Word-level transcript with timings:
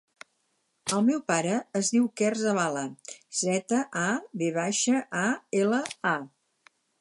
El 0.95 1.01
meu 1.09 1.19
pare 1.31 1.59
es 1.79 1.91
diu 1.95 2.07
Quer 2.21 2.31
Zavala: 2.39 2.85
zeta, 3.43 3.83
a, 4.05 4.07
ve 4.43 4.49
baixa, 4.57 5.05
a, 5.21 5.27
ela, 5.61 5.83
a. 6.15 6.17